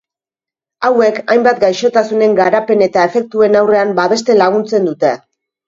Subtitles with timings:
[0.87, 5.17] Hauek hainbat gaixotasunen garapen eta efektuen aurrean babesten laguntzen dute.